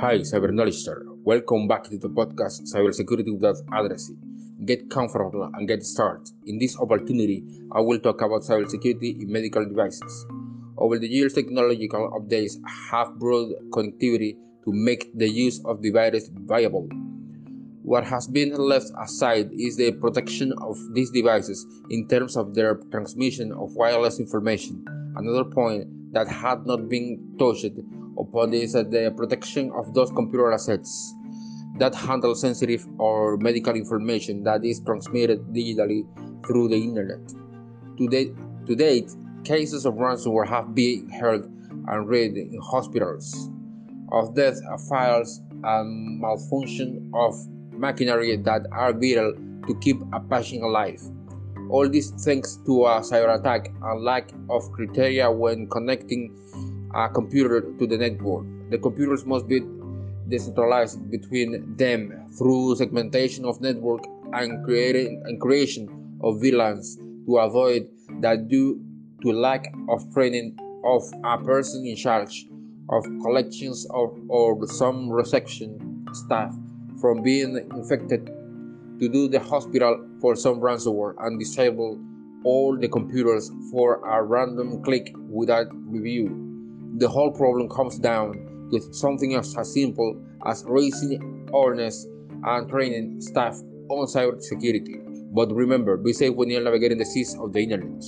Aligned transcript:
Hi, 0.00 0.18
Cyber 0.18 0.52
Knowledge 0.52 0.88
Welcome 1.22 1.68
back 1.68 1.84
to 1.84 1.96
the 1.96 2.08
podcast 2.08 2.62
Cybersecurity 2.66 3.32
Without 3.32 3.58
Addressing. 3.72 4.18
Get 4.64 4.90
comfortable 4.90 5.48
and 5.54 5.68
get 5.68 5.84
started. 5.84 6.28
In 6.46 6.58
this 6.58 6.76
opportunity, 6.80 7.44
I 7.70 7.80
will 7.80 8.00
talk 8.00 8.20
about 8.20 8.42
cybersecurity 8.42 9.22
in 9.22 9.30
medical 9.30 9.64
devices. 9.64 10.26
Over 10.76 10.98
the 10.98 11.06
years, 11.06 11.34
technological 11.34 12.10
updates 12.10 12.54
have 12.90 13.20
brought 13.20 13.52
connectivity 13.70 14.36
to 14.64 14.72
make 14.72 15.16
the 15.16 15.28
use 15.28 15.64
of 15.64 15.80
devices 15.80 16.28
viable. 16.32 16.88
What 17.84 18.04
has 18.04 18.26
been 18.26 18.52
left 18.52 18.90
aside 19.00 19.50
is 19.52 19.76
the 19.76 19.92
protection 19.92 20.52
of 20.60 20.76
these 20.92 21.12
devices 21.12 21.64
in 21.88 22.08
terms 22.08 22.36
of 22.36 22.56
their 22.56 22.80
transmission 22.90 23.52
of 23.52 23.76
wireless 23.76 24.18
information. 24.18 24.84
Another 25.14 25.44
point 25.44 25.86
that 26.12 26.26
had 26.26 26.66
not 26.66 26.88
been 26.88 27.36
touched 27.38 27.78
upon 28.18 28.54
is 28.54 28.74
uh, 28.74 28.82
the 28.82 29.12
protection 29.16 29.70
of 29.74 29.94
those 29.94 30.10
computer 30.10 30.52
assets 30.52 31.14
that 31.78 31.94
handle 31.94 32.34
sensitive 32.34 32.86
or 32.98 33.36
medical 33.38 33.74
information 33.74 34.44
that 34.44 34.64
is 34.64 34.80
transmitted 34.80 35.40
digitally 35.52 36.04
through 36.46 36.68
the 36.68 36.76
internet. 36.76 37.20
To 37.98 38.08
date, 38.08 38.32
to 38.66 38.74
date 38.74 39.10
cases 39.44 39.84
of 39.84 39.94
ransomware 39.94 40.46
have 40.48 40.74
been 40.74 41.08
heard 41.10 41.44
and 41.88 42.08
read 42.08 42.36
in 42.36 42.58
hospitals, 42.62 43.50
of 44.12 44.34
death 44.34 44.58
uh, 44.70 44.78
files 44.88 45.40
and 45.64 46.20
malfunction 46.20 47.10
of 47.14 47.34
machinery 47.72 48.36
that 48.36 48.66
are 48.72 48.92
vital 48.92 49.32
to 49.66 49.74
keep 49.80 49.96
a 50.12 50.20
patient 50.20 50.62
alive. 50.62 51.00
All 51.70 51.88
this 51.88 52.10
thanks 52.24 52.58
to 52.66 52.84
a 52.84 53.00
cyber 53.00 53.38
attack 53.38 53.68
and 53.82 54.04
lack 54.04 54.30
of 54.50 54.70
criteria 54.72 55.30
when 55.30 55.68
connecting 55.68 56.30
a 56.94 57.08
computer 57.08 57.60
to 57.60 57.86
the 57.86 57.98
network. 57.98 58.46
The 58.70 58.78
computers 58.78 59.26
must 59.26 59.48
be 59.48 59.60
decentralized 60.28 61.10
between 61.10 61.76
them 61.76 62.28
through 62.38 62.76
segmentation 62.76 63.44
of 63.44 63.60
network 63.60 64.04
and 64.32 64.64
creating 64.64 65.22
and 65.26 65.40
creation 65.40 65.88
of 66.22 66.36
VLANs 66.36 66.96
to 67.26 67.38
avoid 67.38 67.88
that 68.20 68.48
due 68.48 68.80
to 69.22 69.32
lack 69.32 69.72
of 69.88 70.12
training 70.12 70.56
of 70.84 71.02
a 71.24 71.38
person 71.38 71.86
in 71.86 71.96
charge 71.96 72.46
of 72.90 73.04
collections 73.22 73.86
of, 73.90 74.16
or 74.28 74.66
some 74.66 75.10
reception 75.10 76.06
staff 76.12 76.54
from 77.00 77.22
being 77.22 77.56
infected 77.74 78.26
to 79.00 79.08
do 79.08 79.28
the 79.28 79.40
hospital 79.40 80.06
for 80.20 80.36
some 80.36 80.60
ransomware 80.60 81.14
and 81.20 81.38
disable 81.38 81.98
all 82.44 82.76
the 82.76 82.88
computers 82.88 83.50
for 83.70 83.96
a 84.06 84.22
random 84.22 84.82
click 84.82 85.14
without 85.28 85.66
review 85.90 86.43
the 86.96 87.08
whole 87.08 87.30
problem 87.30 87.68
comes 87.68 87.98
down 87.98 88.68
to 88.70 88.80
something 88.92 89.34
as 89.34 89.56
simple 89.72 90.20
as 90.46 90.64
raising 90.66 91.48
awareness 91.52 92.06
and 92.44 92.68
training 92.68 93.20
staff 93.20 93.58
on 93.88 94.06
cybersecurity. 94.06 95.00
But 95.34 95.52
remember, 95.52 95.96
be 95.96 96.12
safe 96.12 96.34
when 96.34 96.50
you're 96.50 96.62
navigating 96.62 96.98
the 96.98 97.04
seas 97.04 97.36
of 97.38 97.52
the 97.52 97.60
internet. 97.60 98.04